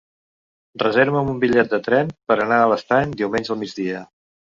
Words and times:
Reserva'm 0.83 1.27
un 1.33 1.41
bitllet 1.43 1.69
de 1.73 1.79
tren 1.87 2.09
per 2.31 2.37
anar 2.47 2.57
a 2.63 2.71
l'Estany 2.71 3.13
diumenge 3.21 3.53
al 3.57 3.61
migdia. 3.65 4.01